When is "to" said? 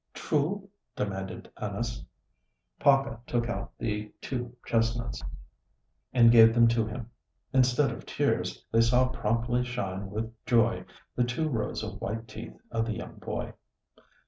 6.69-6.87